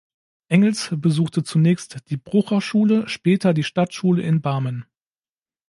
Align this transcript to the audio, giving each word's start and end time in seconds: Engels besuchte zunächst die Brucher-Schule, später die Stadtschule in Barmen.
Engels 0.47 0.89
besuchte 0.97 1.43
zunächst 1.43 2.09
die 2.09 2.17
Brucher-Schule, 2.17 3.07
später 3.07 3.53
die 3.53 3.61
Stadtschule 3.63 4.23
in 4.23 4.41
Barmen. 4.41 4.87